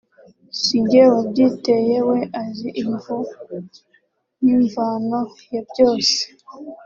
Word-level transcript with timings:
sinjye 0.61 1.01
wabyiteye 1.13 1.95
we 2.09 2.19
azi 2.43 2.67
imvo 2.83 3.15
n’imvano 4.43 5.19
ya 5.53 5.61
byose 5.69 6.19